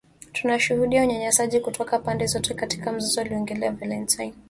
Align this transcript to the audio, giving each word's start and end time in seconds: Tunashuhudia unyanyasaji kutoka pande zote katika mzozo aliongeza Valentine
Tunashuhudia 0.33 1.01
unyanyasaji 1.03 1.59
kutoka 1.59 1.99
pande 1.99 2.25
zote 2.25 2.53
katika 2.53 2.91
mzozo 2.91 3.21
aliongeza 3.21 3.71
Valentine 3.71 4.33